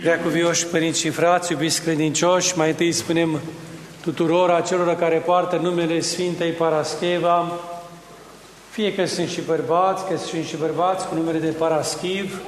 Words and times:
Preacuvioși 0.00 0.66
părinți 0.66 1.00
și 1.00 1.10
frați, 1.10 1.52
iubiți 1.52 1.82
credincioși, 1.82 2.56
mai 2.56 2.68
întâi 2.68 2.92
spunem 2.92 3.40
tuturor 4.02 4.50
acelor 4.50 4.96
care 4.96 5.16
poartă 5.16 5.56
numele 5.56 6.00
Sfintei 6.00 6.50
Parascheva, 6.50 7.52
fie 8.70 8.94
că 8.94 9.04
sunt 9.04 9.28
și 9.28 9.40
bărbați, 9.40 10.04
că 10.06 10.16
sunt 10.16 10.44
și 10.44 10.56
bărbați 10.56 11.06
cu 11.06 11.14
numele 11.14 11.38
de 11.38 11.50
Paraschiv, 11.50 12.40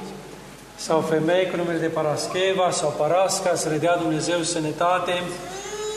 sau 0.75 0.99
femei 0.99 1.49
cu 1.49 1.55
numele 1.55 1.77
de 1.77 1.87
Parascheva 1.87 2.71
sau 2.71 2.95
Parasca, 2.97 3.55
să 3.55 3.69
le 3.69 3.77
dea 3.77 3.97
Dumnezeu 3.97 4.41
sănătate, 4.41 5.23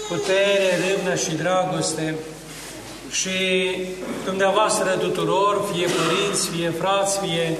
putere, 0.08 0.68
râvnă 0.88 1.14
și 1.14 1.34
dragoste. 1.36 2.14
Și 3.10 3.30
dumneavoastră 4.24 4.90
tuturor, 4.90 5.62
fie 5.72 5.86
părinți, 5.86 6.48
fie 6.48 6.70
frați, 6.70 7.18
fie 7.18 7.56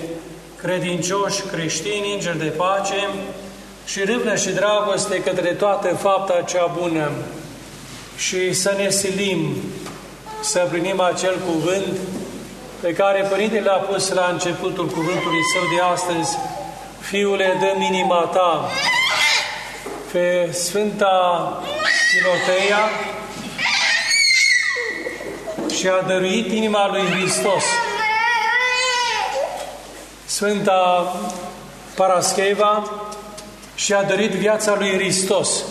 credincioși, 0.57 1.43
creștini, 1.53 2.13
îngeri 2.15 2.39
de 2.39 2.53
pace, 2.57 3.09
și 3.87 4.05
râvnă 4.05 4.37
și 4.37 4.51
dragoste 4.51 5.23
către 5.23 5.49
toată 5.49 5.95
fapta 5.95 6.45
cea 6.47 6.67
bună 6.79 7.11
și 8.17 8.53
să 8.53 8.75
ne 8.77 8.91
silim 8.91 9.57
să 10.41 10.67
plinim 10.71 11.01
acel 11.01 11.39
cuvânt 11.47 11.99
pe 12.81 12.93
care 12.93 13.27
Părintele 13.31 13.65
l-a 13.65 13.73
pus 13.73 14.09
la 14.13 14.29
începutul 14.33 14.87
cuvântului 14.87 15.43
său 15.53 15.63
de 15.77 15.83
astăzi, 15.93 16.39
Fiule, 17.01 17.57
dă 17.61 17.85
inima 17.85 18.31
ta 18.33 18.71
pe 20.13 20.51
Sfânta 20.53 21.63
Timoteia 22.11 22.79
și 25.79 25.89
a 25.89 26.07
dăruit 26.07 26.53
inima 26.53 26.89
lui 26.89 27.03
Hristos. 27.11 27.65
Sfânta 30.25 31.13
Parascheva 31.95 32.91
și 33.77 33.93
a 33.93 34.03
dăruit 34.03 34.31
viața 34.31 34.75
lui 34.79 34.93
Hristos. 34.93 35.65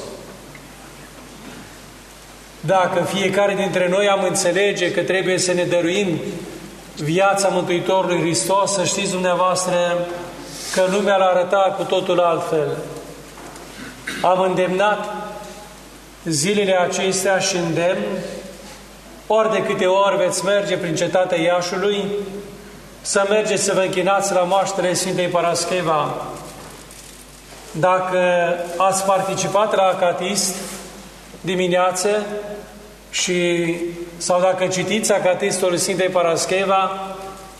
Dacă 2.59 3.03
fiecare 3.03 3.53
dintre 3.53 3.87
noi 3.89 4.07
am 4.07 4.23
înțelege 4.23 4.91
că 4.91 5.01
trebuie 5.01 5.37
să 5.37 5.53
ne 5.53 5.63
dăruim 5.63 6.19
viața 6.95 7.47
Mântuitorului 7.47 8.19
Hristos, 8.19 8.71
să 8.71 8.83
știți 8.83 9.11
dumneavoastră 9.11 10.07
că 10.73 10.83
lumea 10.91 11.15
l-a 11.15 11.25
arătat 11.25 11.77
cu 11.77 11.83
totul 11.83 12.19
altfel. 12.19 12.77
Am 14.21 14.41
îndemnat 14.41 15.09
zilele 16.25 16.75
acestea 16.79 17.39
și 17.39 17.55
îndemn, 17.55 18.03
ori 19.27 19.51
de 19.51 19.63
câte 19.63 19.85
ori 19.85 20.17
veți 20.17 20.45
merge 20.45 20.77
prin 20.77 20.95
cetatea 20.95 21.41
Iașului, 21.41 22.05
să 23.01 23.25
mergeți 23.29 23.63
să 23.63 23.73
vă 23.73 23.81
închinați 23.81 24.33
la 24.33 24.39
moaștele 24.39 24.93
Sfintei 24.93 25.27
Parascheva. 25.27 26.13
Dacă 27.79 28.19
ați 28.77 29.03
participat 29.03 29.75
la 29.75 29.83
Acatist 29.83 30.55
dimineață 31.41 32.09
și, 33.09 33.73
sau 34.17 34.41
dacă 34.41 34.67
citiți 34.67 35.13
Acatistul 35.13 35.77
Sfintei 35.77 36.07
Parascheva, 36.07 36.91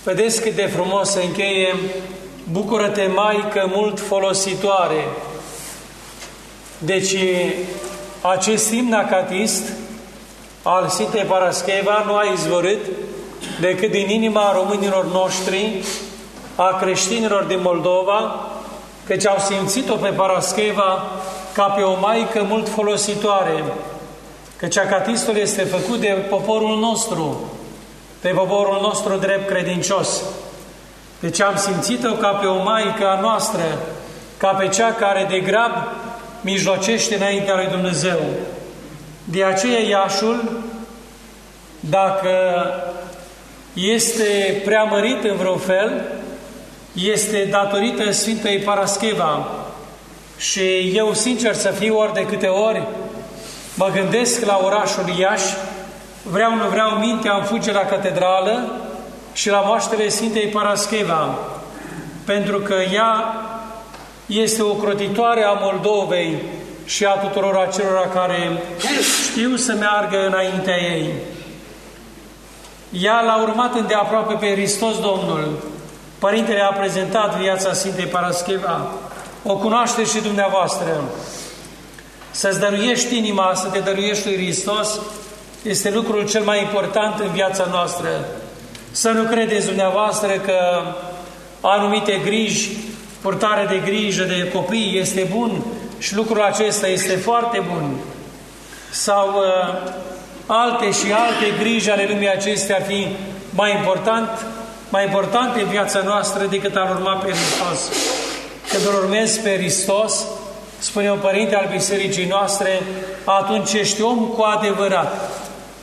vedeți 0.04 0.42
cât 0.42 0.56
de 0.56 0.66
frumos 0.66 1.10
se 1.10 1.24
încheie 1.24 1.76
Bucură-te, 2.52 3.08
Maică, 3.08 3.72
mult 3.74 4.00
folositoare. 4.00 5.08
Deci, 6.78 7.16
acest 8.22 8.72
imn 8.72 8.94
acatist 8.94 9.72
al 10.64 10.88
Sfintei 10.88 11.24
Parascheva 11.24 12.04
nu 12.06 12.16
a 12.16 12.24
izvorât 12.34 12.86
decât 13.60 13.92
din 13.92 14.10
inima 14.10 14.54
românilor 14.54 15.06
noștri, 15.06 15.84
a 16.56 16.78
creștinilor 16.82 17.44
din 17.44 17.60
Moldova, 17.62 18.50
căci 19.08 19.28
au 19.28 19.38
simțit-o 19.40 19.96
pe 19.96 20.10
Parascheva 20.10 21.04
ca 21.54 21.64
pe 21.64 21.82
o 21.82 22.00
maică 22.00 22.46
mult 22.50 22.70
folositoare, 22.70 23.64
căci 24.56 24.78
acatistul 24.78 25.38
este 25.38 25.64
făcut 25.64 26.00
de 26.00 26.26
poporul 26.30 26.78
nostru, 26.80 27.52
de 28.22 28.30
poporul 28.30 28.80
nostru 28.82 29.16
drept 29.16 29.48
credincios. 29.50 30.22
Deci 31.20 31.42
am 31.42 31.56
simțit-o 31.56 32.12
ca 32.12 32.28
pe 32.28 32.46
o 32.46 32.64
maică 32.64 33.08
a 33.08 33.20
noastră, 33.20 33.64
ca 34.38 34.48
pe 34.48 34.68
cea 34.68 34.94
care 34.94 35.26
de 35.30 35.40
grab 35.40 35.72
mijlocește 36.42 37.16
înaintea 37.16 37.56
lui 37.56 37.68
Dumnezeu. 37.68 38.20
De 39.24 39.44
aceea 39.44 39.80
Iașul, 39.80 40.62
dacă 41.80 42.32
este 43.74 44.62
preamărit 44.66 45.24
în 45.24 45.36
vreun 45.36 45.58
fel, 45.58 46.02
este 46.96 47.48
datorită 47.52 48.12
Sfintei 48.12 48.58
Parascheva. 48.58 49.48
Și 50.38 50.92
eu, 50.94 51.14
sincer 51.14 51.54
să 51.54 51.70
fiu, 51.70 51.98
ori 51.98 52.14
de 52.14 52.26
câte 52.26 52.48
ori 52.48 52.88
mă 53.76 53.90
gândesc 53.94 54.46
la 54.46 54.60
orașul 54.64 55.04
Iași, 55.20 55.54
vreau, 56.24 56.56
nu 56.56 56.68
vreau, 56.70 56.90
mintea 56.90 57.36
îmi 57.36 57.46
fuge 57.46 57.72
la 57.72 57.86
catedrală 57.86 58.72
și 59.34 59.50
la 59.50 59.60
moaștele 59.60 60.10
Sfintei 60.10 60.48
Parascheva, 60.48 61.38
pentru 62.26 62.60
că 62.60 62.76
ea 62.94 63.36
este 64.26 64.62
o 64.62 64.74
crotitoare 64.74 65.44
a 65.44 65.52
Moldovei 65.52 66.42
și 66.86 67.06
a 67.06 67.12
tuturor 67.12 67.56
acelora 67.56 68.08
care 68.14 68.62
știu 69.30 69.56
să 69.56 69.76
meargă 69.80 70.26
înaintea 70.28 70.78
ei. 70.78 71.10
Ea 72.90 73.22
l-a 73.22 73.42
urmat 73.42 73.76
îndeaproape 73.76 74.34
pe 74.34 74.52
Hristos 74.52 75.00
Domnul. 75.00 75.75
Părintele 76.26 76.62
a 76.62 76.74
prezentat 76.74 77.38
viața 77.38 77.74
Sfintei 77.74 78.06
Parascheva. 78.06 78.88
O 79.44 79.58
cunoaște 79.58 80.04
și 80.04 80.20
dumneavoastră. 80.22 81.04
Să-ți 82.32 82.60
dăruiești 82.60 83.18
inima, 83.18 83.52
să 83.56 83.68
te 83.68 83.80
dăruiești 83.80 84.28
lui 84.28 84.36
Hristos, 84.36 85.00
este 85.62 85.92
lucrul 85.92 86.28
cel 86.28 86.44
mai 86.44 86.62
important 86.62 87.20
în 87.20 87.32
viața 87.32 87.68
noastră. 87.70 88.08
Să 88.92 89.10
nu 89.10 89.24
credeți 89.24 89.66
dumneavoastră 89.66 90.32
că 90.32 90.82
anumite 91.62 92.22
griji, 92.24 92.70
purtare 93.22 93.66
de 93.66 93.82
grijă 93.86 94.24
de 94.24 94.52
copii 94.54 95.00
este 95.00 95.28
bun 95.32 95.64
și 95.98 96.16
lucrul 96.16 96.42
acesta 96.42 96.88
este 96.88 97.16
foarte 97.16 97.64
bun. 97.72 97.96
Sau 98.92 99.28
uh, 99.28 99.92
alte 100.46 100.92
și 100.92 101.12
alte 101.12 101.64
griji 101.64 101.90
ale 101.90 102.08
lumii 102.10 102.30
acestea 102.30 102.76
ar 102.76 102.84
fi 102.84 103.08
mai 103.50 103.76
important, 103.76 104.30
mai 104.96 105.04
importante 105.04 105.62
în 105.62 105.68
viața 105.68 106.02
noastră 106.02 106.46
decât 106.46 106.76
a 106.76 106.88
urma 106.90 107.14
pe 107.14 107.32
Hristos. 107.32 107.80
Când 108.70 108.86
îl 108.86 109.04
urmezi 109.04 109.40
pe 109.40 109.58
Hristos, 109.58 110.26
spune 110.80 111.12
un 111.12 111.18
părinte 111.18 111.56
al 111.56 111.68
bisericii 111.72 112.26
noastre, 112.26 112.82
atunci 113.24 113.74
ești 113.74 114.02
om 114.02 114.18
cu 114.18 114.42
adevărat. 114.42 115.32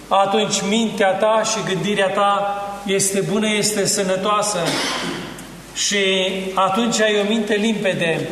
Atunci 0.09 0.63
mintea 0.69 1.13
ta 1.13 1.43
și 1.45 1.73
gândirea 1.73 2.09
ta 2.09 2.63
este 2.87 3.21
bună, 3.21 3.49
este 3.49 3.87
sănătoasă 3.87 4.59
și 5.75 5.99
atunci 6.55 7.01
ai 7.01 7.21
o 7.25 7.29
minte 7.29 7.55
limpede. 7.55 8.29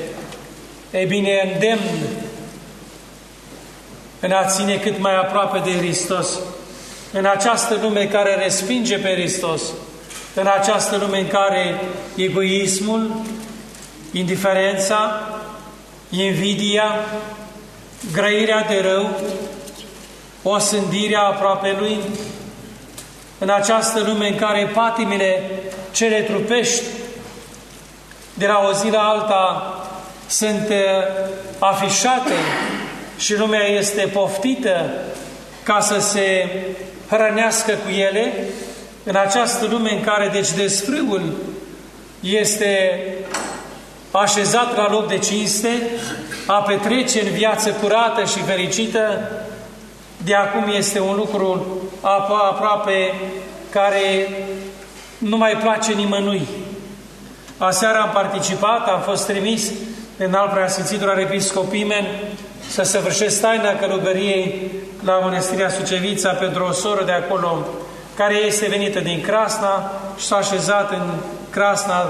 E 0.91 1.05
bine, 1.05 1.51
îndemn 1.53 1.81
în 4.21 4.31
a 4.31 4.45
ține 4.45 4.77
cât 4.77 4.99
mai 4.99 5.17
aproape 5.17 5.59
de 5.65 5.77
Hristos, 5.77 6.29
în 7.13 7.25
această 7.25 7.79
lume 7.83 8.07
care 8.07 8.35
respinge 8.35 8.99
pe 8.99 9.13
Hristos, 9.13 9.63
în 10.35 10.47
această 10.61 10.97
lume 10.97 11.19
în 11.19 11.29
care 11.29 11.81
egoismul, 12.17 13.11
indiferența, 14.13 15.29
invidia, 16.11 16.95
grăirea 18.13 18.67
de 18.69 18.81
rău, 18.81 19.21
osândirea 20.43 21.21
aproape 21.21 21.77
lui, 21.79 21.99
în 23.39 23.51
această 23.51 24.01
lume 24.07 24.29
în 24.29 24.37
care 24.37 24.71
patimile 24.75 25.51
cele 25.93 26.21
trupești 26.21 26.83
de 28.35 28.47
la 28.47 28.67
o 28.69 28.73
zi 28.73 28.91
la 28.91 29.01
alta 29.01 29.75
sunt 30.27 30.69
uh, 30.69 30.77
afișate 31.59 32.35
și 33.19 33.37
lumea 33.37 33.67
este 33.67 34.01
poftită 34.13 34.91
ca 35.63 35.81
să 35.81 35.99
se 35.99 36.49
hrănească 37.09 37.73
cu 37.73 37.91
ele, 37.91 38.33
în 39.05 39.17
această 39.17 39.67
lume 39.71 39.93
în 39.93 40.01
care, 40.01 40.29
deci, 40.33 40.51
desfrâul 40.51 41.33
este 42.21 43.03
așezat 44.11 44.77
la 44.77 44.91
loc 44.91 45.09
de 45.09 45.19
cinste, 45.19 45.69
a 46.47 46.63
petrece 46.63 47.21
în 47.21 47.33
viață 47.33 47.71
curată 47.71 48.25
și 48.25 48.43
fericită, 48.43 49.31
de 50.25 50.35
acum 50.35 50.73
este 50.77 51.01
un 51.01 51.17
lucru 51.17 51.67
aproape 52.01 53.15
care 53.71 54.29
nu 55.19 55.37
mai 55.37 55.57
place 55.57 55.93
nimănui. 55.93 56.47
Aseară 57.59 57.99
am 57.99 58.11
participat, 58.13 58.89
am 58.89 59.01
fost 59.01 59.27
trimis 59.27 59.71
în 60.17 60.35
alt 60.35 60.51
preasfințitul 60.51 61.19
episcopimen 61.19 62.07
să 62.69 62.83
săvârșesc 62.83 63.41
taina 63.41 63.75
călugăriei 63.75 64.71
la 65.05 65.13
Mănăstirea 65.13 65.71
Sucevița 65.71 66.31
pentru 66.31 66.65
o 66.65 66.73
soră 66.73 67.05
de 67.05 67.13
acolo 67.13 67.67
care 68.21 68.35
este 68.35 68.67
venită 68.67 69.01
din 69.01 69.21
Crasna 69.21 69.93
și 70.19 70.25
s-a 70.25 70.37
așezat 70.37 70.91
în 70.91 71.11
Crasna, 71.51 72.03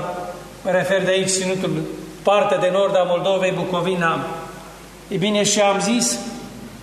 mă 0.65 0.71
refer 0.71 1.05
de 1.05 1.11
aici, 1.11 1.29
ținutul 1.29 1.71
partea 2.23 2.59
de 2.59 2.71
nord 2.73 2.97
a 2.97 3.03
Moldovei, 3.03 3.53
Bucovina. 3.53 4.27
E 5.09 5.17
bine, 5.17 5.43
și 5.43 5.61
am 5.61 5.81
zis, 5.81 6.19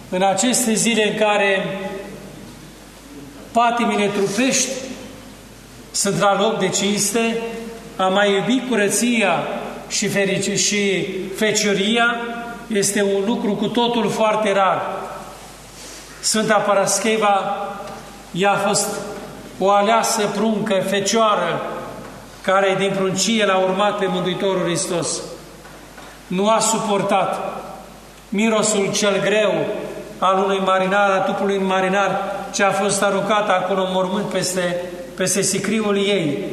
în 0.09 0.21
aceste 0.21 0.73
zile 0.73 1.11
în 1.11 1.17
care 1.17 1.79
patimile 3.51 4.07
trupești 4.07 4.69
sunt 5.91 6.19
la 6.19 6.41
loc 6.41 6.59
de 6.59 6.69
cinste, 6.69 7.37
a 7.95 8.07
mai 8.07 8.33
iubi 8.33 8.67
curăția 8.69 9.43
și, 9.87 10.07
ferici, 10.07 10.59
și 10.59 11.07
fecioria 11.35 12.15
este 12.67 13.01
un 13.01 13.23
lucru 13.25 13.55
cu 13.55 13.67
totul 13.67 14.09
foarte 14.09 14.53
rar. 14.53 14.81
Sfânta 16.19 16.55
Parascheva, 16.55 17.55
ea 18.31 18.51
a 18.51 18.67
fost 18.67 18.87
o 19.59 19.71
aleasă 19.71 20.21
pruncă, 20.35 20.83
fecioară, 20.89 21.61
care 22.41 22.75
din 22.79 22.93
pruncie 22.95 23.45
l-a 23.45 23.57
urmat 23.57 23.97
pe 23.97 24.05
Mântuitorul 24.09 24.63
Hristos. 24.63 25.21
Nu 26.27 26.49
a 26.49 26.59
suportat 26.59 27.61
mirosul 28.29 28.91
cel 28.93 29.21
greu 29.21 29.53
al 30.17 30.43
unui 30.43 30.61
marinar, 30.65 31.09
a 31.11 31.17
tupului 31.17 31.57
marinar, 31.57 32.21
ce 32.53 32.63
a 32.63 32.71
fost 32.71 33.01
aruncat 33.01 33.49
acolo 33.49 33.81
în 33.81 33.91
mormânt 33.91 34.25
peste, 34.25 34.81
peste 35.15 35.41
sicriul 35.41 35.97
ei. 35.97 36.45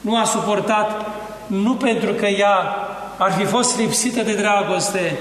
Nu 0.00 0.16
a 0.16 0.24
suportat 0.24 1.06
nu 1.46 1.74
pentru 1.74 2.12
că 2.12 2.26
ea 2.26 2.76
ar 3.16 3.32
fi 3.32 3.44
fost 3.44 3.78
lipsită 3.78 4.22
de 4.22 4.34
dragoste, 4.34 5.18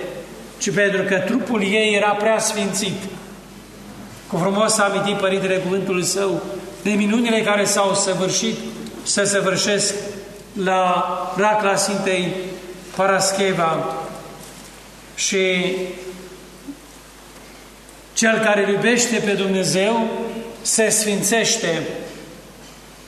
ci 0.57 0.71
pentru 0.71 1.01
că 1.01 1.15
trupul 1.15 1.61
ei 1.61 1.93
era 1.95 2.09
prea 2.09 2.39
sfințit. 2.39 3.03
Cu 4.27 4.37
frumos 4.37 4.77
a 4.77 4.83
amintit 4.83 5.15
Părintele 5.15 5.55
Cuvântul 5.55 6.01
Său 6.01 6.41
de 6.83 6.89
minunile 6.89 7.41
care 7.41 7.65
s-au 7.65 7.93
săvârșit 7.93 8.55
să 9.03 9.23
săvârșesc 9.23 9.93
la 10.63 11.05
racla 11.37 11.75
Sfintei 11.75 12.33
Parascheva 12.95 13.95
și 15.15 15.75
cel 18.13 18.39
care 18.39 18.71
iubește 18.71 19.21
pe 19.25 19.31
Dumnezeu 19.31 20.09
se 20.61 20.89
sfințește 20.89 21.81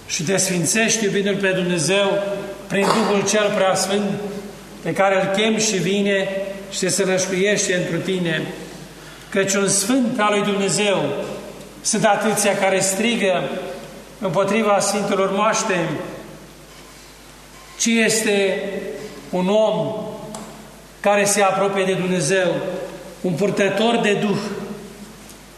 și 0.06 0.24
te 0.24 0.38
sfințești 0.38 1.04
iubindu-L 1.04 1.36
pe 1.36 1.52
Dumnezeu 1.56 2.24
prin 2.68 2.86
Duhul 2.86 3.28
cel 3.30 3.52
Preasfânt 3.56 4.10
pe 4.82 4.94
care 4.94 5.22
îl 5.22 5.36
chem 5.36 5.58
și 5.58 5.78
vine 5.78 6.30
și 6.72 6.78
se 6.78 6.90
sălășcuiește 6.90 7.76
întru 7.76 7.98
tine. 7.98 8.42
Căci 9.30 9.54
un 9.54 9.68
Sfânt 9.68 10.20
al 10.20 10.34
lui 10.34 10.52
Dumnezeu 10.52 11.26
sunt 11.84 12.06
atâția 12.06 12.58
care 12.58 12.80
strigă 12.80 13.50
împotriva 14.20 14.80
Sfintelor 14.80 15.32
Moaște, 15.32 15.90
ci 17.80 17.86
este 17.86 18.64
un 19.30 19.48
om 19.50 19.96
care 21.00 21.26
se 21.26 21.42
apropie 21.42 21.84
de 21.84 21.94
Dumnezeu, 21.94 22.56
un 23.22 23.34
purtător 23.34 23.98
de 23.98 24.14
Duh. 24.14 24.42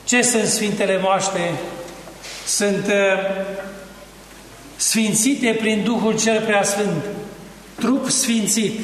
Ce 0.04 0.22
sunt 0.22 0.46
Sfintele 0.46 1.00
Moaște? 1.02 1.52
Sunt 2.46 2.86
uh, 2.88 3.46
sfințite 4.76 5.58
prin 5.60 5.84
Duhul 5.84 6.20
cel 6.20 6.42
Preasfânt, 6.42 7.04
trup 7.76 8.10
sfințit, 8.10 8.80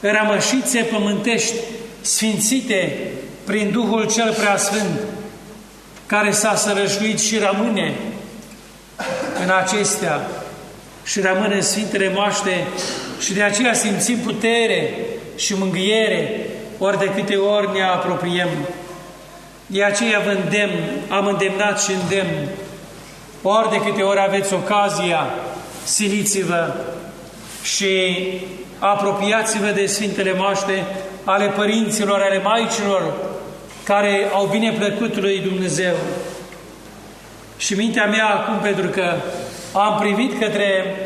rămășițe 0.00 0.80
pământești 0.80 1.54
sfințite 2.00 2.98
prin 3.44 3.70
Duhul 3.70 4.10
cel 4.10 4.32
Preasfânt, 4.32 5.00
care 6.12 6.30
s-a 6.30 6.54
sărășuit 6.54 7.20
și 7.20 7.38
rămâne 7.38 7.94
în 9.44 9.50
acestea 9.62 10.20
și 11.04 11.20
rămâne 11.20 11.54
în 11.54 11.62
Sfintele 11.62 12.12
Moaște 12.14 12.66
și 13.20 13.32
de 13.32 13.42
aceea 13.42 13.74
simțim 13.74 14.18
putere 14.18 14.94
și 15.36 15.54
mângâiere 15.58 16.46
ori 16.78 16.98
de 16.98 17.10
câte 17.10 17.36
ori 17.36 17.72
ne 17.72 17.82
apropiem. 17.82 18.48
De 19.66 19.84
aceea 19.84 20.18
vă 20.18 20.30
îndemn, 20.30 20.82
am 21.08 21.26
îndemnat 21.26 21.82
și 21.82 21.90
îndemn, 22.02 22.48
ori 23.42 23.70
de 23.70 23.80
câte 23.90 24.02
ori 24.02 24.20
aveți 24.26 24.54
ocazia, 24.54 25.26
siliți-vă 25.84 26.74
și 27.62 28.16
apropiați-vă 28.78 29.66
de 29.66 29.86
Sfintele 29.86 30.34
Moaște 30.36 30.84
ale 31.24 31.46
părinților, 31.46 32.20
ale 32.20 32.40
maicilor, 32.42 33.31
care 33.84 34.30
au 34.32 34.46
bine 34.46 34.72
plăcut 34.72 35.20
lui 35.20 35.38
Dumnezeu. 35.38 35.94
Și 37.56 37.74
mintea 37.74 38.06
mea 38.06 38.26
acum, 38.26 38.58
pentru 38.58 38.88
că 38.88 39.14
am 39.72 39.98
privit 39.98 40.38
către 40.38 40.96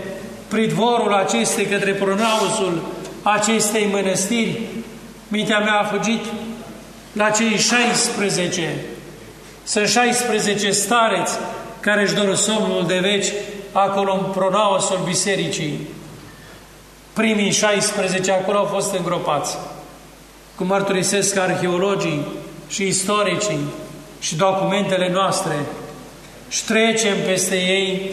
pridvorul 0.49 1.13
acestei, 1.13 1.65
către 1.65 1.93
pronausul 1.93 2.83
acestei 3.23 3.89
mănăstiri, 3.93 4.61
mintea 5.29 5.59
mea 5.59 5.79
a 5.79 5.85
fugit 5.85 6.25
la 7.13 7.31
cei 7.31 7.57
16. 7.59 8.75
Sunt 9.65 9.89
16 9.89 10.71
stareți 10.71 11.39
care 11.81 12.03
își 12.03 12.15
dor 12.15 12.35
somnul 12.35 12.85
de 12.87 12.99
veci 12.99 13.27
acolo 13.73 14.13
în 14.13 14.33
pronausul 14.33 15.01
bisericii. 15.05 15.79
Primii 17.13 17.51
16 17.51 18.33
acolo 18.33 18.59
au 18.59 18.65
fost 18.65 18.95
îngropați, 18.95 19.57
cum 20.57 20.67
mărturisesc 20.67 21.37
arheologii 21.37 22.27
și 22.69 22.87
istoricii 22.87 23.61
și 24.21 24.37
documentele 24.37 25.11
noastre. 25.13 25.55
Și 26.49 26.65
trecem 26.65 27.15
peste 27.25 27.57
ei 27.57 28.13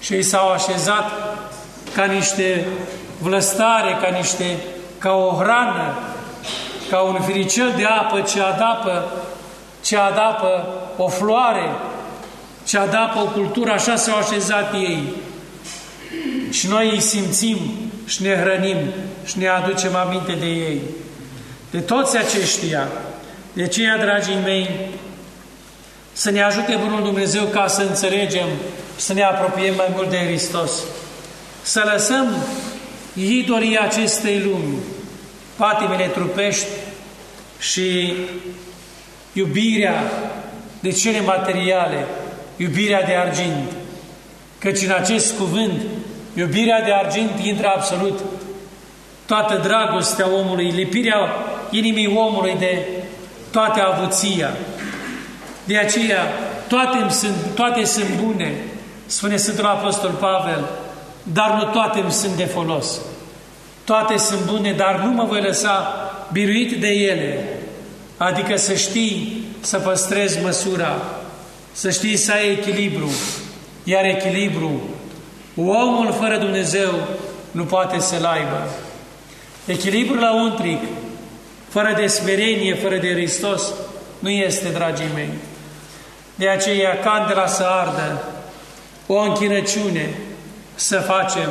și 0.00 0.12
ei 0.12 0.22
s-au 0.22 0.50
așezat 0.50 1.10
ca 1.94 2.04
niște 2.04 2.66
vlăstare, 3.18 3.98
ca 4.00 4.16
niște, 4.16 4.56
ca 4.98 5.12
o 5.12 5.34
hrană, 5.34 5.98
ca 6.90 7.00
un 7.00 7.20
firicel 7.20 7.72
de 7.76 7.84
apă 7.84 8.20
ce 8.20 8.40
adapă, 8.40 9.12
ce 9.82 9.96
adapă 9.96 10.68
o 10.96 11.08
floare, 11.08 11.70
ce 12.66 12.78
adapă 12.78 13.18
o 13.18 13.24
cultură, 13.24 13.70
așa 13.70 13.96
s-au 13.96 14.18
așezat 14.18 14.74
ei. 14.74 15.02
Și 16.50 16.68
noi 16.68 16.90
îi 16.90 17.00
simțim 17.00 17.58
și 18.06 18.22
ne 18.22 18.36
hrănim 18.36 18.76
și 19.24 19.38
ne 19.38 19.48
aducem 19.48 19.96
aminte 19.96 20.32
de 20.32 20.46
ei. 20.46 20.80
De 21.70 21.80
toți 21.80 22.16
aceștia, 22.16 22.88
de 23.54 23.62
aceea, 23.62 23.98
dragii 23.98 24.38
mei, 24.44 24.70
să 26.12 26.30
ne 26.30 26.42
ajute 26.42 26.78
Bunul 26.82 27.02
Dumnezeu 27.02 27.44
ca 27.44 27.66
să 27.66 27.82
înțelegem, 27.82 28.48
să 28.96 29.12
ne 29.12 29.22
apropiem 29.22 29.74
mai 29.74 29.86
mult 29.94 30.10
de 30.10 30.16
Hristos. 30.16 30.70
Să 31.62 31.90
lăsăm 31.92 32.36
idolii 33.14 33.78
acestei 33.78 34.40
lumi, 34.40 34.76
patimele 35.56 36.06
trupești 36.06 36.66
și 37.58 38.14
iubirea 39.32 40.02
de 40.80 40.90
cele 40.90 41.20
materiale, 41.20 42.06
iubirea 42.56 43.02
de 43.02 43.14
argint. 43.14 43.72
Căci 44.58 44.82
în 44.82 44.90
acest 44.90 45.36
cuvânt, 45.36 45.80
iubirea 46.34 46.82
de 46.82 46.92
argint 46.92 47.30
intră 47.42 47.72
absolut 47.76 48.20
toată 49.26 49.60
dragostea 49.62 50.28
omului, 50.34 50.70
lipirea 50.70 51.28
inimii 51.70 52.16
omului 52.16 52.56
de 52.58 52.86
toată 53.54 53.82
avuția. 53.82 54.50
De 55.64 55.78
aceea, 55.78 56.22
toate 56.68 57.12
sunt, 57.14 57.34
toate 57.54 57.84
sunt 57.84 58.08
bune, 58.22 58.54
spune 59.06 59.36
Sfântul 59.36 59.66
Apostol 59.66 60.10
Pavel, 60.10 60.64
dar 61.22 61.50
nu 61.50 61.64
toate 61.64 62.00
îmi 62.00 62.12
sunt 62.12 62.32
de 62.32 62.44
folos. 62.44 63.00
Toate 63.84 64.16
sunt 64.16 64.40
bune, 64.40 64.72
dar 64.72 65.00
nu 65.04 65.10
mă 65.10 65.24
voi 65.24 65.40
lăsa 65.40 65.94
biruit 66.32 66.80
de 66.80 66.88
ele. 66.88 67.48
Adică 68.16 68.56
să 68.56 68.74
știi 68.74 69.44
să 69.60 69.78
păstrezi 69.78 70.42
măsura, 70.42 70.96
să 71.72 71.90
știi 71.90 72.16
să 72.16 72.32
ai 72.32 72.50
echilibru. 72.50 73.10
Iar 73.84 74.04
echilibru, 74.04 74.80
omul 75.56 76.12
fără 76.20 76.36
Dumnezeu 76.36 76.90
nu 77.50 77.64
poate 77.64 77.98
să-l 77.98 78.24
aibă. 78.24 78.68
Echilibrul 79.66 80.18
la 80.18 80.34
untric, 80.34 80.78
fără 81.74 81.94
de 81.96 82.06
smerenie, 82.06 82.74
fără 82.74 82.96
de 82.96 83.12
Hristos, 83.12 83.62
nu 84.18 84.30
este, 84.30 84.68
dragii 84.68 85.10
mei. 85.14 85.28
De 86.34 86.48
aceea, 86.48 86.98
candela 86.98 87.46
să 87.46 87.62
ardă, 87.62 88.22
o 89.06 89.18
închinăciune 89.18 90.14
să 90.74 90.98
facem, 90.98 91.50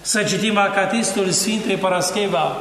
să 0.00 0.22
citim 0.22 0.56
Acatistul 0.56 1.30
Sfintei 1.30 1.76
Parascheva, 1.76 2.56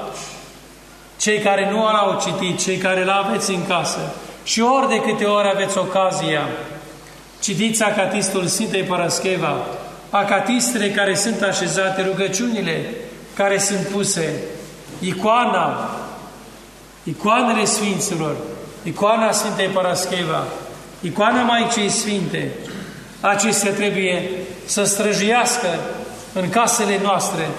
cei 1.20 1.40
care 1.40 1.70
nu 1.72 1.78
l-au 1.78 2.22
citit, 2.22 2.60
cei 2.60 2.78
care 2.78 3.04
l 3.04 3.10
aveți 3.10 3.52
în 3.52 3.68
casă, 3.68 4.14
și 4.44 4.62
ori 4.62 4.88
de 4.88 5.02
câte 5.02 5.26
ori 5.26 5.50
aveți 5.54 5.78
ocazia, 5.78 6.48
citiți 7.40 7.84
Acatistul 7.84 8.46
Sfintei 8.46 8.84
Parascheva, 8.84 9.66
acatistele 10.10 10.90
care 10.90 11.16
sunt 11.16 11.42
așezate, 11.42 12.02
rugăciunile 12.02 12.90
care 13.34 13.60
sunt 13.60 13.88
puse, 13.88 14.34
icoana, 15.00 15.90
icoanele 17.06 17.66
Sfinților, 17.66 18.36
icoana 18.84 19.32
Sfintei 19.32 19.68
Parascheva, 19.68 20.44
icoana 21.02 21.44
Maicii 21.44 21.90
Sfinte, 21.90 22.52
acestea 23.22 23.72
trebuie 23.72 24.30
să 24.66 24.84
străjuiască 24.84 25.68
în 26.34 26.50
casele 26.50 27.00
noastre, 27.04 27.50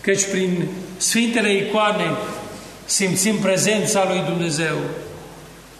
căci 0.00 0.30
prin 0.30 0.66
Sfintele 0.96 1.56
icoane 1.56 2.10
simțim 2.84 3.36
prezența 3.36 4.04
lui 4.08 4.22
Dumnezeu. 4.28 4.76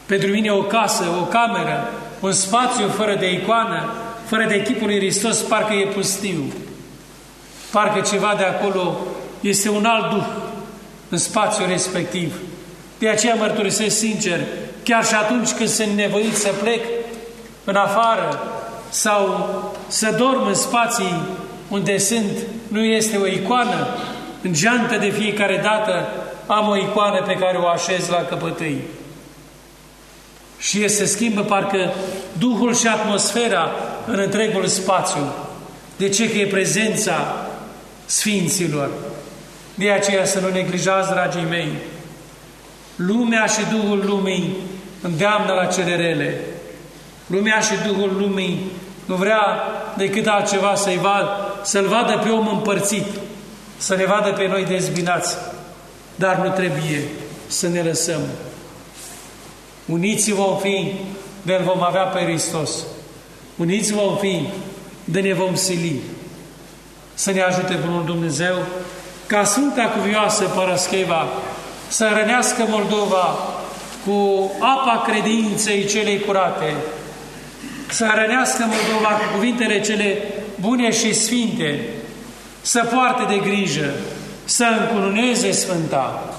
Pentru 0.07 0.31
mine 0.31 0.51
o 0.51 0.63
casă, 0.63 1.05
o 1.21 1.25
cameră, 1.25 1.89
un 2.21 2.33
spațiu 2.33 2.89
fără 2.89 3.15
de 3.15 3.33
icoană, 3.33 3.93
fără 4.27 4.45
de 4.45 4.63
chipul 4.63 4.87
lui 4.87 4.97
Hristos, 4.97 5.39
parcă 5.39 5.73
e 5.73 5.87
pustiu. 5.87 6.53
Parcă 7.71 8.01
ceva 8.01 8.35
de 8.37 8.45
acolo 8.45 8.99
este 9.41 9.69
un 9.69 9.85
alt 9.85 10.11
duh 10.11 10.27
în 11.09 11.19
spațiul 11.19 11.69
respectiv. 11.69 12.35
De 13.01 13.09
aceea 13.09 13.35
mărturisesc 13.35 13.99
sincer, 13.99 14.41
chiar 14.83 15.05
și 15.05 15.15
atunci 15.15 15.51
când 15.51 15.69
sunt 15.69 15.91
nevoit 15.91 16.37
să 16.37 16.49
plec 16.63 16.85
în 17.65 17.75
afară 17.75 18.43
sau 18.89 19.49
să 19.87 20.15
dorm 20.19 20.47
în 20.47 20.55
spații 20.55 21.23
unde 21.69 21.99
sunt, 21.99 22.39
nu 22.69 22.85
este 22.85 23.17
o 23.17 23.27
icoană, 23.27 23.87
în 24.43 24.53
geantă 24.53 24.97
de 24.97 25.09
fiecare 25.09 25.61
dată 25.63 26.09
am 26.47 26.69
o 26.69 26.77
icoană 26.77 27.23
pe 27.23 27.33
care 27.33 27.57
o 27.57 27.67
așez 27.67 28.09
la 28.09 28.25
căpătâi. 28.25 28.81
Și 30.59 30.89
se 30.89 31.05
schimbă 31.05 31.41
parcă 31.41 31.93
Duhul 32.39 32.75
și 32.75 32.87
atmosfera 32.87 33.71
în 34.07 34.19
întregul 34.19 34.67
spațiu. 34.67 35.33
De 35.97 36.09
ce? 36.09 36.31
Că 36.31 36.39
e 36.39 36.47
prezența 36.47 37.47
Sfinților. 38.07 38.91
De 39.75 39.91
aceea 39.91 40.25
să 40.25 40.41
nu 40.41 40.49
neglijați, 40.49 41.11
dragii 41.11 41.47
mei, 41.49 41.69
lumea 43.07 43.47
și 43.47 43.61
Duhul 43.71 44.05
lumii 44.07 44.57
îndeamnă 45.01 45.53
la 45.53 45.65
cele 45.65 45.97
rele. 45.97 46.41
Lumea 47.27 47.61
și 47.61 47.73
Duhul 47.87 48.17
lumii 48.19 48.71
nu 49.05 49.15
vrea 49.15 49.41
decât 49.97 50.27
altceva 50.27 50.75
să-i 50.75 50.99
vad, 51.03 51.29
să-l 51.63 51.87
vadă 51.87 52.21
pe 52.23 52.29
om 52.29 52.49
împărțit, 52.49 53.07
să 53.77 53.97
ne 53.97 54.05
vadă 54.05 54.33
pe 54.33 54.47
noi 54.49 54.65
dezbinați. 54.65 55.37
Dar 56.15 56.37
nu 56.37 56.49
trebuie 56.49 57.03
să 57.47 57.69
ne 57.69 57.83
lăsăm. 57.83 58.21
Uniți 59.87 60.33
vom 60.33 60.59
fi, 60.59 60.93
de 61.43 61.61
vom 61.65 61.83
avea 61.83 62.03
pe 62.03 62.21
Hristos. 62.21 62.71
Uniți 63.57 63.93
vom 63.93 64.17
fi, 64.17 64.49
de 65.05 65.21
ne 65.21 65.33
vom 65.33 65.55
sili. 65.55 66.01
Să 67.15 67.31
ne 67.31 67.41
ajute 67.41 67.79
Bunul 67.85 68.05
Dumnezeu 68.05 68.55
ca 69.27 69.45
Sfânta 69.45 69.83
Cuvioasă 69.83 70.45
Parascheva 70.45 71.27
să 71.91 72.09
rănească 72.19 72.65
Moldova 72.69 73.39
cu 74.07 74.51
apa 74.59 75.03
credinței 75.07 75.85
celei 75.85 76.21
curate, 76.21 76.75
să 77.89 78.07
rănească 78.15 78.65
Moldova 78.67 79.15
cu 79.15 79.35
cuvintele 79.35 79.81
cele 79.81 80.23
bune 80.61 80.93
și 80.93 81.15
sfinte, 81.15 81.81
să 82.61 82.89
poarte 82.95 83.23
de 83.29 83.37
grijă, 83.37 83.91
să 84.45 84.65
încununeze 84.81 85.51
Sfânta. 85.51 86.35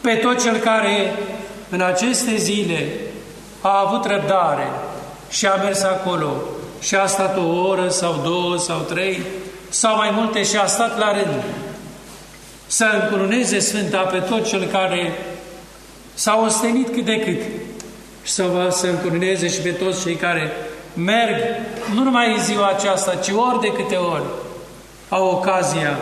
Pe 0.00 0.14
tot 0.14 0.42
cel 0.42 0.56
care 0.56 1.14
în 1.68 1.80
aceste 1.80 2.36
zile 2.36 2.86
a 3.60 3.84
avut 3.86 4.04
răbdare 4.04 4.70
și 5.30 5.46
a 5.46 5.54
mers 5.54 5.82
acolo 5.82 6.32
și 6.80 6.94
a 6.94 7.06
stat 7.06 7.36
o 7.36 7.66
oră 7.68 7.88
sau 7.88 8.20
două 8.22 8.56
sau 8.56 8.78
trei 8.78 9.22
sau 9.68 9.96
mai 9.96 10.10
multe 10.14 10.42
și 10.42 10.56
a 10.56 10.66
stat 10.66 10.98
la 10.98 11.12
rând, 11.12 11.42
să 12.68 12.86
încununeze 13.02 13.58
Sfânta 13.58 13.98
pe 13.98 14.18
tot 14.18 14.46
cel 14.46 14.64
care 14.64 15.12
s-a 16.14 16.42
ostenit 16.44 16.94
cât 16.94 17.04
de 17.04 17.20
cât 17.20 17.42
și 18.22 18.32
să 18.32 18.42
vă 18.42 18.68
să 18.70 18.86
încununeze 18.86 19.48
și 19.48 19.60
pe 19.60 19.70
toți 19.70 20.00
cei 20.00 20.14
care 20.14 20.52
merg, 20.94 21.36
nu 21.94 22.02
numai 22.02 22.34
în 22.34 22.42
ziua 22.42 22.68
aceasta, 22.68 23.14
ci 23.14 23.28
ori 23.28 23.60
de 23.60 23.72
câte 23.72 23.96
ori 23.96 24.24
au 25.08 25.26
ocazia. 25.26 25.98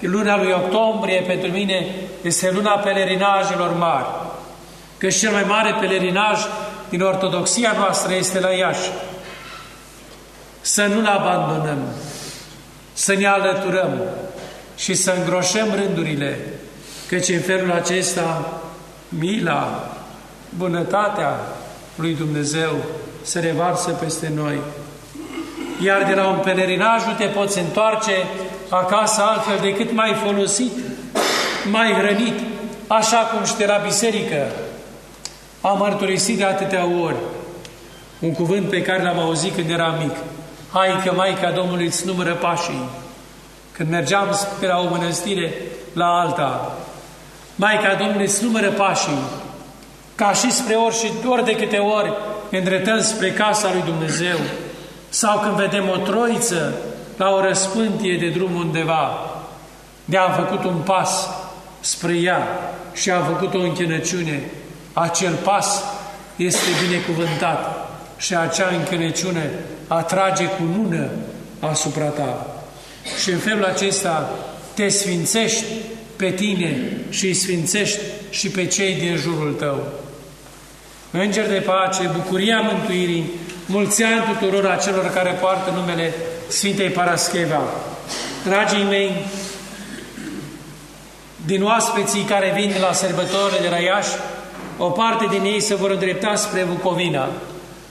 Luna 0.00 0.36
lui 0.36 0.52
octombrie 0.52 1.20
pentru 1.26 1.50
mine 1.50 1.86
este 2.22 2.50
luna 2.54 2.70
pelerinajelor 2.70 3.76
mari, 3.76 4.06
că 4.98 5.08
cel 5.08 5.32
mai 5.32 5.44
mare 5.46 5.76
pelerinaj 5.80 6.40
din 6.88 7.02
ortodoxia 7.02 7.74
noastră 7.78 8.14
este 8.14 8.40
la 8.40 8.50
Iași. 8.50 8.90
Să 10.60 10.86
nu-l 10.86 11.06
abandonăm, 11.06 11.78
să 12.92 13.14
ne 13.14 13.26
alăturăm 13.26 14.00
și 14.78 14.94
să 14.94 15.14
îngroșăm 15.18 15.68
rândurile, 15.74 16.38
căci 17.08 17.28
în 17.28 17.40
felul 17.40 17.72
acesta 17.72 18.52
mila, 19.08 19.90
bunătatea 20.56 21.40
lui 21.94 22.14
Dumnezeu 22.14 22.76
se 23.22 23.40
revarsă 23.40 23.90
peste 23.90 24.32
noi. 24.34 24.58
Iar 25.84 26.04
de 26.04 26.14
la 26.14 26.28
un 26.28 26.38
pelerinaj 26.38 27.04
nu 27.06 27.12
te 27.12 27.24
poți 27.24 27.58
întoarce 27.58 28.12
acasă 28.68 29.22
altfel 29.22 29.58
decât 29.62 29.92
mai 29.92 30.16
folosit, 30.24 30.72
mai 31.70 31.92
hrănit, 31.92 32.40
așa 32.86 33.16
cum 33.16 33.44
și 33.44 33.56
de 33.56 33.66
la 33.66 33.80
biserică. 33.84 34.46
Am 35.60 35.78
mărturisit 35.78 36.38
de 36.38 36.44
atâtea 36.44 36.88
ori 37.02 37.16
un 38.18 38.32
cuvânt 38.32 38.68
pe 38.68 38.82
care 38.82 39.02
l-am 39.02 39.18
auzit 39.18 39.54
când 39.54 39.70
eram 39.70 39.94
mic. 39.98 40.16
Hai 40.72 41.02
că 41.04 41.12
Maica 41.12 41.50
Domnului 41.50 41.86
îți 41.86 42.06
numără 42.06 42.34
pașii. 42.34 42.88
Când 43.78 43.90
mergeam 43.90 44.28
spre 44.32 44.66
la 44.66 44.78
o 44.78 44.88
mănăstire 44.88 45.54
la 45.92 46.06
alta, 46.06 46.76
Maica 47.54 47.94
Domnului 47.94 48.24
îți 48.24 48.44
numără 48.44 48.70
pașii, 48.70 49.18
ca 50.14 50.32
și 50.32 50.52
spre 50.52 50.74
ori 50.74 50.94
și 50.94 51.12
ori 51.26 51.44
de 51.44 51.56
câte 51.56 51.76
ori 51.76 52.12
ne 52.48 52.58
îndreptăm 52.58 53.00
spre 53.00 53.32
casa 53.32 53.68
lui 53.72 53.82
Dumnezeu, 53.84 54.36
sau 55.08 55.38
când 55.38 55.54
vedem 55.54 55.88
o 55.88 55.96
troiță 55.96 56.74
la 57.16 57.30
o 57.30 57.40
răspântie 57.40 58.16
de 58.16 58.28
drum 58.28 58.54
undeva, 58.54 59.10
de 60.04 60.16
am 60.16 60.32
făcut 60.32 60.64
un 60.64 60.76
pas 60.84 61.28
spre 61.80 62.12
ea 62.12 62.46
și 62.92 63.10
am 63.10 63.24
făcut 63.24 63.54
o 63.54 63.58
închinăciune, 63.58 64.50
acel 64.92 65.34
pas 65.34 65.82
este 66.36 66.68
binecuvântat 66.86 67.88
și 68.16 68.36
acea 68.36 68.68
închinăciune 68.78 69.50
atrage 69.88 70.44
cu 70.44 70.62
lună 70.76 71.08
asupra 71.60 72.04
ta. 72.04 72.46
Și 73.22 73.30
în 73.30 73.38
felul 73.38 73.64
acesta 73.64 74.30
te 74.74 74.88
sfințești 74.88 75.64
pe 76.16 76.30
tine 76.30 76.96
și 77.10 77.26
îi 77.26 77.34
sfințești 77.34 78.00
și 78.30 78.48
pe 78.48 78.66
cei 78.66 78.94
din 78.94 79.16
jurul 79.16 79.52
tău. 79.52 79.86
Înger 81.10 81.48
de 81.48 81.62
pace, 81.66 82.10
bucuria 82.16 82.60
mântuirii, 82.60 83.30
mulți 83.66 84.02
ani 84.02 84.24
tuturor 84.38 84.66
acelor 84.66 85.10
care 85.10 85.30
poartă 85.30 85.70
numele 85.70 86.14
Sfintei 86.48 86.88
Parascheva. 86.88 87.60
Dragii 88.44 88.84
mei, 88.88 89.12
din 91.46 91.62
oaspeții 91.62 92.22
care 92.22 92.52
vin 92.54 92.70
de 92.70 92.78
la 92.78 92.92
sărbătorile 92.92 93.58
de 93.62 93.68
la 93.68 93.78
Iași, 93.78 94.10
o 94.78 94.90
parte 94.90 95.26
din 95.30 95.44
ei 95.44 95.60
se 95.60 95.74
vor 95.74 95.90
îndrepta 95.90 96.34
spre 96.34 96.62
Bucovina. 96.62 97.28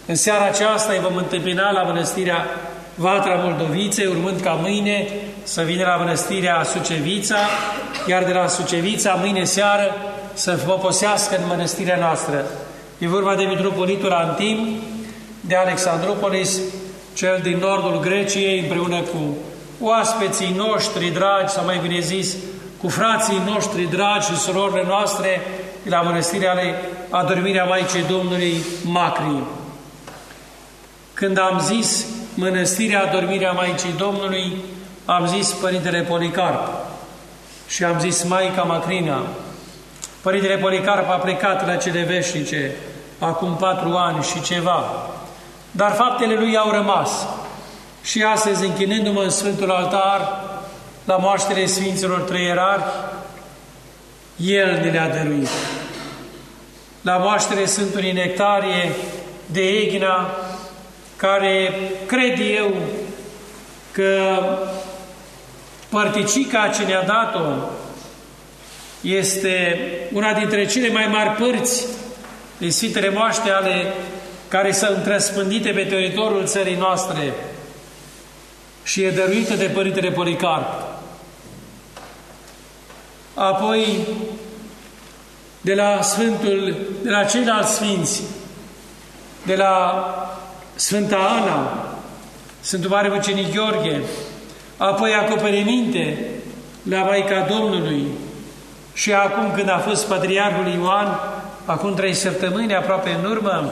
În 0.06 0.16
seara 0.16 0.46
aceasta 0.46 0.94
îi 0.94 1.00
vom 1.00 1.16
întâmpina 1.16 1.72
la 1.72 1.82
mănăstirea 1.82 2.46
Vatra 3.00 3.34
Moldoviței, 3.34 4.06
urmând 4.06 4.42
ca 4.42 4.52
mâine 4.52 5.08
să 5.44 5.62
vină 5.62 5.84
la 5.84 5.96
mănăstirea 5.96 6.64
Sucevița, 6.64 7.38
iar 8.08 8.24
de 8.24 8.34
la 8.34 8.48
Sucevița 8.48 9.14
mâine 9.14 9.44
seară 9.44 9.96
să 10.34 10.52
poposească 10.52 11.36
în 11.38 11.48
mănăstirea 11.48 11.98
noastră. 11.98 12.46
E 12.98 13.08
vorba 13.08 13.36
de 13.36 13.44
Mitropolitul 13.44 14.12
Antim, 14.12 14.68
de 15.42 15.56
Alexandropolis, 15.56 16.60
cel 17.14 17.40
din 17.44 17.58
nordul 17.58 18.00
Greciei, 18.00 18.60
împreună 18.60 19.02
cu 19.02 19.38
oaspeții 19.80 20.54
noștri 20.56 21.08
dragi, 21.08 21.54
sau 21.54 21.66
mai 21.66 21.80
bine 21.82 22.00
zis, 22.00 22.36
cu 22.82 22.88
frații 22.88 23.42
noștri 23.46 23.90
dragi 23.90 24.26
și 24.26 24.38
surorile 24.38 24.84
noastre, 24.88 25.42
la 25.84 26.02
mănăstirea 26.02 26.52
ale 26.52 26.76
adormirea 27.10 27.64
Maicii 27.64 28.04
Domnului 28.10 28.56
Macri. 28.84 29.44
Când 31.14 31.38
am 31.38 31.62
zis 31.64 32.06
mănăstirea 32.38 33.02
adormirea 33.02 33.52
Maicii 33.52 33.94
Domnului, 33.98 34.56
am 35.06 35.28
zis 35.28 35.52
Părintele 35.52 36.02
Policarp 36.02 36.68
și 37.68 37.84
am 37.84 38.00
zis 38.00 38.24
Maica 38.24 38.62
Macrina. 38.62 39.22
Părintele 40.22 40.58
Policarp 40.58 41.10
a 41.10 41.16
plecat 41.16 41.68
la 41.68 41.76
cele 41.76 42.02
veșnice 42.02 42.72
acum 43.20 43.56
patru 43.56 43.90
ani 43.90 44.24
și 44.24 44.42
ceva, 44.42 44.84
dar 45.72 45.92
faptele 45.92 46.34
lui 46.34 46.58
au 46.58 46.72
rămas. 46.72 47.28
Și 48.04 48.24
astăzi, 48.24 48.66
închinându-mă 48.66 49.22
în 49.22 49.30
Sfântul 49.30 49.72
Altar, 49.72 50.42
la 51.06 51.16
moaștele 51.16 51.66
Sfinților 51.66 52.20
Trăierari, 52.20 52.84
El 54.36 54.80
ne 54.84 54.90
le-a 54.90 55.10
dăruit. 55.10 55.50
La 57.02 57.18
moaștele 57.18 57.66
Sfântului 57.66 58.12
Nectarie 58.12 58.96
de 59.46 59.62
Egina, 59.62 60.30
care 61.18 61.74
cred 62.06 62.40
eu 62.58 62.76
că 63.92 64.38
părticica 65.90 66.68
ce 66.68 66.84
ne-a 66.84 67.04
dat-o 67.04 67.46
este 69.02 69.80
una 70.14 70.34
dintre 70.34 70.66
cele 70.66 70.90
mai 70.90 71.08
mari 71.08 71.30
părți 71.30 71.86
din 72.58 72.72
Sfintele 72.72 73.10
Moaște 73.10 73.50
ale 73.50 73.94
care 74.48 74.72
sunt 74.72 75.06
răspândite 75.06 75.70
pe 75.70 75.84
teritoriul 75.84 76.46
țării 76.46 76.76
noastre 76.76 77.34
și 78.84 79.04
e 79.04 79.12
dăruită 79.12 79.54
de 79.54 79.66
Părintele 79.66 80.12
Policarp. 80.12 80.86
apoi 83.34 84.08
de 85.62 85.74
la 85.74 86.02
Sfântul, 86.02 86.78
de 87.02 87.10
la 87.10 87.24
ceilalți 87.24 87.74
Sfinți, 87.74 88.24
de 89.46 89.56
la 89.56 90.06
Sfânta 90.78 91.18
Ana, 91.18 91.88
Sfântul 92.60 92.90
Mare 92.90 93.10
Mucenic 93.10 93.54
Gheorghe, 93.54 94.02
apoi 94.78 95.14
acoperiminte 95.14 96.32
la 96.90 96.98
Maica 96.98 97.48
Domnului 97.50 98.08
și 98.94 99.14
acum 99.14 99.52
când 99.56 99.70
a 99.70 99.78
fost 99.78 100.06
Patriarhul 100.06 100.74
Ioan, 100.74 101.20
acum 101.66 101.94
trei 101.94 102.14
săptămâni, 102.14 102.76
aproape 102.76 103.10
în 103.10 103.30
urmă, 103.30 103.72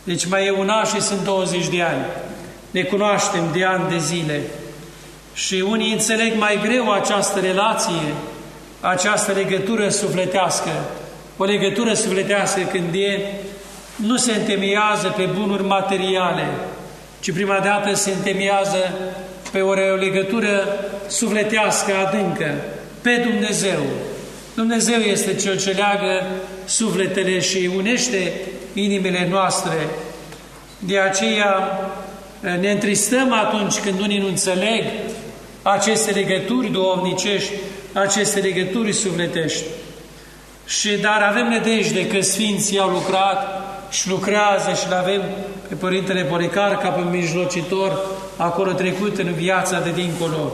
Deci 0.05 0.27
mai 0.27 0.47
e 0.47 0.51
un 0.51 0.69
an 0.69 0.85
și 0.85 1.01
sunt 1.01 1.25
20 1.25 1.69
de 1.69 1.83
ani. 1.83 2.05
Ne 2.71 2.83
cunoaștem 2.83 3.43
de 3.53 3.65
ani 3.65 3.91
de 3.91 3.99
zile. 3.99 4.41
Și 5.35 5.65
unii 5.69 5.93
înțeleg 5.93 6.39
mai 6.39 6.59
greu 6.63 6.93
această 6.93 7.41
relație, 7.41 8.15
această 8.81 9.33
legătură 9.33 9.89
sufletească. 9.89 10.71
O 11.37 11.45
legătură 11.45 11.95
sufletească 11.95 12.61
când 12.61 12.95
e, 12.95 13.21
nu 13.97 14.17
se 14.17 14.33
întemeiază 14.33 15.15
pe 15.17 15.29
bunuri 15.39 15.65
materiale, 15.65 16.47
ci 17.21 17.33
prima 17.33 17.59
dată 17.59 17.95
se 17.95 18.11
întemeiază 18.11 18.93
pe 19.53 19.61
o 19.61 19.75
legătură 19.75 20.79
sufletească 21.07 21.93
adâncă, 22.07 22.55
pe 23.01 23.27
Dumnezeu. 23.31 23.81
Dumnezeu 24.55 24.99
este 24.99 25.35
Cel 25.35 25.59
ce 25.59 25.71
leagă 25.71 26.27
sufletele 26.65 27.41
și 27.41 27.71
unește 27.77 28.33
inimile 28.73 29.29
noastre. 29.31 29.89
De 30.79 30.99
aceea 30.99 31.81
ne 32.61 32.71
întristăm 32.71 33.33
atunci 33.33 33.79
când 33.79 34.01
unii 34.01 34.19
nu 34.19 34.27
înțeleg 34.27 34.85
aceste 35.63 36.11
legături 36.11 36.71
duovnicești, 36.71 37.53
aceste 37.93 38.41
legături 38.41 38.93
sufletești. 38.93 39.65
Și 40.67 40.97
dar 40.97 41.23
avem 41.31 41.49
nedejde 41.49 42.07
că 42.07 42.21
Sfinții 42.21 42.79
au 42.79 42.89
lucrat 42.89 43.63
și 43.91 44.09
lucrează 44.09 44.71
și 44.81 44.89
l 44.89 44.93
avem 44.93 45.23
pe 45.69 45.75
Părintele 45.75 46.23
Policar 46.23 46.79
ca 46.79 46.89
pe 46.89 47.17
mijlocitor 47.17 47.99
acolo 48.37 48.73
trecut 48.73 49.19
în 49.19 49.33
viața 49.33 49.81
de 49.81 49.91
dincolo. 49.91 50.53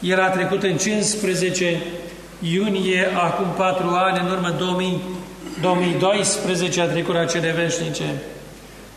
El 0.00 0.20
a 0.20 0.28
trecut 0.28 0.62
în 0.62 0.76
15 0.76 1.82
iunie, 2.40 3.08
acum 3.16 3.46
patru 3.56 3.88
ani, 3.88 4.18
în 4.18 4.30
urmă 4.30 4.54
2000, 4.58 5.00
2012 5.60 6.80
a 6.80 6.86
trecut 6.86 7.14
la 7.14 7.24
cele 7.24 7.50
veșnice. 7.50 8.22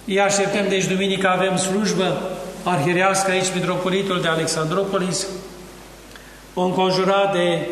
Îi 0.05 0.19
așteptăm, 0.19 0.65
deci 0.69 0.85
duminică 0.85 1.29
avem 1.29 1.57
slujbă 1.57 2.21
arhirească 2.63 3.31
aici, 3.31 3.53
Mitropolitul 3.55 4.21
de 4.21 4.27
Alexandropolis, 4.27 5.27
o 6.53 6.61
înconjurat 6.61 7.31
de 7.33 7.67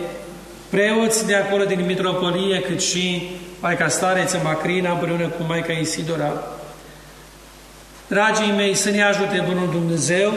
preoți 0.70 1.26
de 1.26 1.36
acolo 1.36 1.64
din 1.64 1.86
Mitropolie, 1.86 2.60
cât 2.60 2.82
și 2.82 3.30
Maica 3.60 3.88
Stareță 3.88 4.40
Macrina 4.44 4.92
împreună 4.92 5.28
cu 5.28 5.44
Maica 5.48 5.74
Isidora. 5.74 6.34
Dragii 8.08 8.54
mei, 8.56 8.76
să 8.76 8.90
ne 8.90 9.04
ajute 9.04 9.44
Bunul 9.48 9.70
Dumnezeu 9.72 10.34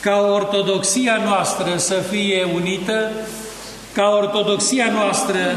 ca 0.00 0.30
ortodoxia 0.32 1.20
noastră 1.24 1.76
să 1.76 1.94
fie 1.94 2.48
unită, 2.54 3.10
ca 4.00 4.08
ortodoxia 4.08 4.90
noastră 4.92 5.56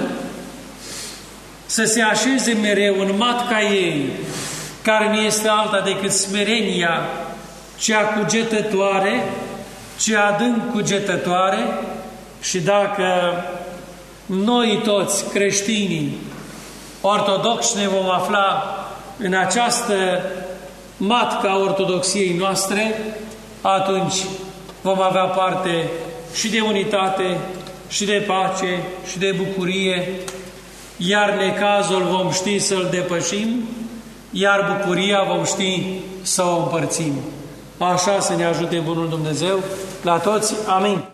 să 1.65 1.83
se 1.83 2.01
așeze 2.01 2.57
mereu 2.61 2.99
în 2.99 3.17
matca 3.17 3.61
ei, 3.61 4.09
care 4.81 5.09
nu 5.09 5.19
este 5.19 5.47
alta 5.47 5.79
decât 5.79 6.11
smerenia, 6.11 7.01
cea 7.77 7.99
cugetătoare, 8.01 9.23
cea 9.99 10.25
adânc 10.25 10.71
cugetătoare 10.71 11.57
și 12.41 12.59
dacă 12.59 13.05
noi 14.25 14.81
toți 14.83 15.29
creștinii 15.29 16.17
ortodoxi 17.01 17.77
ne 17.77 17.87
vom 17.87 18.09
afla 18.09 18.77
în 19.17 19.33
această 19.33 20.21
matca 20.97 21.49
a 21.49 21.57
ortodoxiei 21.57 22.37
noastre, 22.37 22.97
atunci 23.61 24.15
vom 24.81 25.01
avea 25.01 25.23
parte 25.23 25.89
și 26.33 26.49
de 26.49 26.59
unitate, 26.59 27.37
și 27.93 28.05
de 28.05 28.23
pace, 28.27 28.83
și 29.09 29.17
de 29.17 29.35
bucurie, 29.37 30.07
iar 30.97 31.33
necazul 31.33 32.03
vom 32.03 32.31
ști 32.31 32.59
să-l 32.59 32.87
depășim, 32.91 33.67
iar 34.31 34.77
bucuria 34.77 35.23
vom 35.35 35.43
ști 35.43 35.83
să 36.21 36.43
o 36.43 36.57
împărțim. 36.57 37.13
Așa 37.77 38.19
să 38.19 38.35
ne 38.35 38.45
ajute 38.45 38.77
Bunul 38.85 39.09
Dumnezeu 39.09 39.59
la 40.01 40.17
toți. 40.17 40.53
Amin. 40.67 41.12